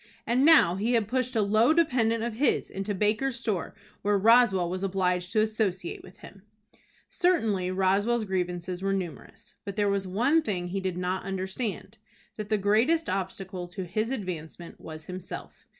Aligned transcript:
And 0.25 0.43
now 0.43 0.77
he 0.77 0.93
had 0.93 1.07
pushed 1.07 1.35
a 1.35 1.43
low 1.43 1.73
dependent 1.73 2.23
of 2.23 2.33
his 2.33 2.71
into 2.71 2.95
Baker's 2.95 3.35
store 3.39 3.75
where 4.01 4.17
Roswell 4.17 4.67
was 4.67 4.81
obliged 4.81 5.31
to 5.33 5.41
associate 5.41 6.01
with 6.01 6.17
him! 6.21 6.41
Certainly 7.07 7.69
Roswell's 7.69 8.23
grievances 8.23 8.81
were 8.81 8.93
numerous. 8.93 9.53
But 9.63 9.75
there 9.75 9.89
was 9.89 10.07
one 10.07 10.41
thing 10.41 10.69
he 10.69 10.81
did 10.81 10.97
not 10.97 11.23
understand, 11.23 11.99
that 12.35 12.49
the 12.49 12.57
greatest 12.57 13.11
obstacle 13.11 13.67
to 13.67 13.83
his 13.85 14.09
advancement 14.09 14.79
was 14.81 15.05
himself. 15.05 15.67